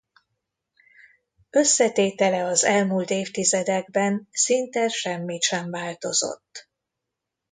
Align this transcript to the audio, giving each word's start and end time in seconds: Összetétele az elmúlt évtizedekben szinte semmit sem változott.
Összetétele 1.49 2.43
az 2.45 2.63
elmúlt 2.63 3.09
évtizedekben 3.09 4.27
szinte 4.31 4.87
semmit 4.87 5.41
sem 5.41 5.69
változott. 5.71 6.69